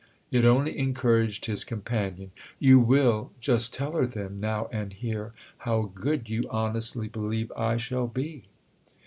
It 0.31 0.45
only 0.45 0.79
encouraged 0.79 1.45
his 1.45 1.63
companion. 1.63 2.31
"You 2.57 2.79
will 2.79 3.33
just 3.39 3.71
tell 3.71 3.91
her 3.91 4.07
then, 4.07 4.39
now 4.39 4.67
and 4.71 4.91
here, 4.93 5.31
how 5.59 5.91
good 5.93 6.27
you 6.27 6.45
honestly 6.49 7.07
believe 7.07 7.51
I 7.55 7.77
shall 7.77 8.07
be?" 8.07 8.45